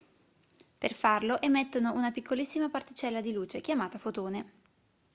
per 0.79 0.93
farlo 0.95 1.39
emettono 1.43 1.93
una 1.93 2.09
piccolissima 2.09 2.69
particella 2.71 3.21
di 3.21 3.31
luce 3.33 3.61
chiamata 3.61 3.99
fotone 3.99 4.51